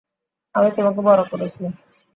[0.55, 1.63] আমি তোমাকে বড় করেছি।